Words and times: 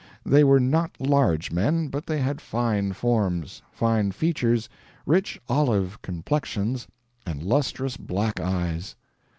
They 0.25 0.43
were 0.43 0.59
not 0.59 0.99
large 0.99 1.51
men, 1.51 1.87
but 1.87 2.07
they 2.07 2.17
had 2.21 2.41
fine 2.41 2.93
forms, 2.93 3.61
fine 3.71 4.11
features, 4.13 4.67
rich 5.05 5.39
olive 5.47 6.01
complexions, 6.01 6.87
and 7.23 7.43
lustrous 7.43 7.97
black 7.97 8.39
eyes. 8.39 8.95